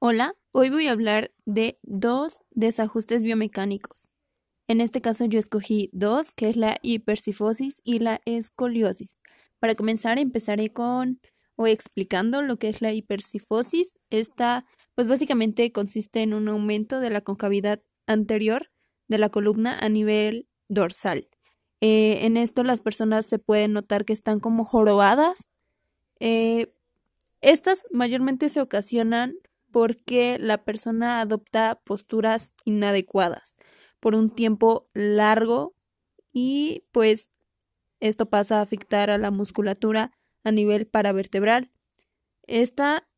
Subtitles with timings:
[0.00, 4.10] Hola, hoy voy a hablar de dos desajustes biomecánicos.
[4.68, 9.18] En este caso yo escogí dos, que es la hipercifosis y la escoliosis.
[9.58, 11.20] Para comenzar empezaré con
[11.56, 13.98] o explicando lo que es la hipercifosis.
[14.08, 18.70] Esta pues básicamente consiste en un aumento de la concavidad anterior
[19.08, 21.28] de la columna a nivel dorsal.
[21.80, 25.48] Eh, en esto las personas se pueden notar que están como jorobadas.
[26.20, 26.72] Eh,
[27.40, 29.34] estas mayormente se ocasionan
[29.70, 33.56] porque la persona adopta posturas inadecuadas
[34.00, 35.74] por un tiempo largo
[36.32, 37.30] y pues
[38.00, 40.12] esto pasa a afectar a la musculatura
[40.44, 41.70] a nivel paravertebral.
[42.46, 43.08] Esta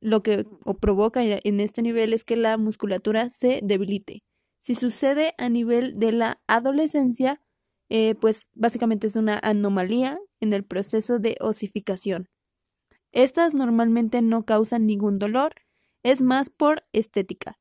[0.00, 0.46] lo que
[0.80, 4.22] provoca en este nivel es que la musculatura se debilite.
[4.60, 7.42] Si sucede a nivel de la adolescencia,
[7.88, 12.28] eh, pues básicamente es una anomalía en el proceso de osificación.
[13.12, 15.54] Estas normalmente no causan ningún dolor,
[16.02, 17.58] es más por estética.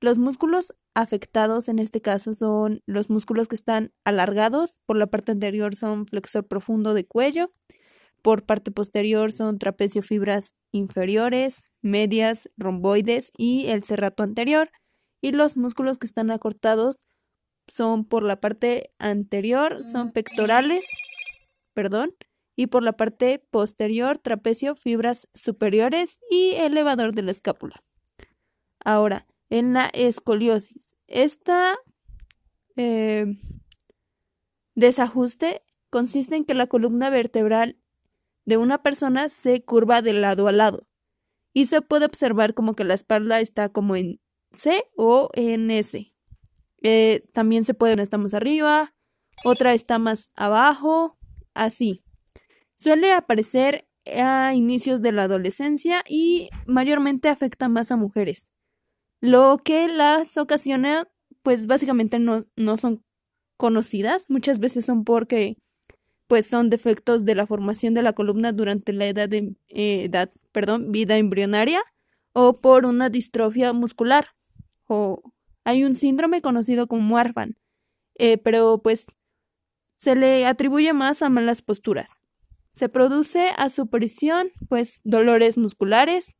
[0.00, 5.32] Los músculos afectados en este caso son los músculos que están alargados, por la parte
[5.32, 7.52] anterior son flexor profundo de cuello,
[8.22, 14.70] por parte posterior son trapecio fibras inferiores, medias, romboides y el cerrato anterior,
[15.20, 17.04] y los músculos que están acortados
[17.68, 20.84] son por la parte anterior, son pectorales,
[21.74, 22.14] perdón,
[22.56, 27.82] y por la parte posterior trapecio, fibras superiores y elevador de la escápula.
[28.84, 31.76] Ahora, en la escoliosis, esta
[32.76, 33.26] eh,
[34.74, 37.78] desajuste consiste en que la columna vertebral
[38.44, 40.86] de una persona se curva de lado a lado
[41.52, 44.20] y se puede observar como que la espalda está como en
[44.52, 46.12] C o en S.
[46.82, 48.94] Eh, también se puede, una está más arriba,
[49.44, 51.16] otra está más abajo,
[51.54, 52.03] así.
[52.76, 58.48] Suele aparecer a inicios de la adolescencia y mayormente afecta más a mujeres.
[59.20, 61.08] Lo que las ocasiona,
[61.42, 63.02] pues básicamente no, no son
[63.56, 65.56] conocidas, muchas veces son porque
[66.26, 70.32] pues son defectos de la formación de la columna durante la edad de eh, edad,
[70.52, 71.82] perdón, vida embrionaria
[72.32, 74.28] o por una distrofia muscular
[74.86, 75.22] o
[75.64, 77.56] hay un síndrome conocido como Marfan,
[78.16, 79.06] eh, pero pues
[79.94, 82.10] se le atribuye más a malas posturas.
[82.74, 86.34] Se produce a su presión, pues, dolores musculares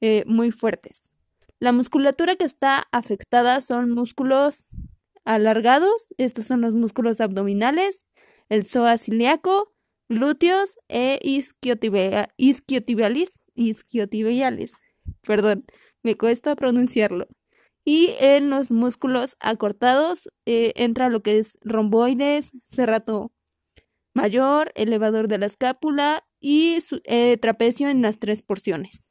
[0.00, 1.12] eh, muy fuertes.
[1.60, 4.66] La musculatura que está afectada son músculos
[5.24, 8.04] alargados, estos son los músculos abdominales,
[8.48, 9.72] el psoas ilíaco,
[10.08, 12.26] glúteos e isquiotibiales,
[13.54, 14.72] isquiotibiales.
[15.20, 15.66] Perdón,
[16.02, 17.28] me cuesta pronunciarlo.
[17.84, 23.30] Y en los músculos acortados eh, entra lo que es romboides, cerrato
[24.14, 29.10] mayor, elevador de la escápula y eh, trapecio en las tres porciones.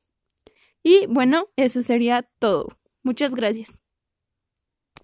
[0.84, 2.80] Y bueno, eso sería todo.
[3.04, 3.83] Muchas gracias.